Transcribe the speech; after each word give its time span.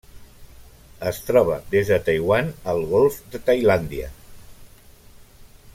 Es 1.09 1.19
troba 1.27 1.57
des 1.75 1.91
de 1.93 1.99
Taiwan 2.07 2.49
al 2.73 2.81
Golf 2.95 3.19
de 3.35 3.43
Tailàndia. 3.51 4.11